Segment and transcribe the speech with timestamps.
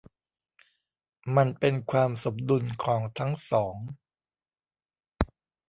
[1.35, 3.77] มันเป็นความสมดุลของทั้งสอง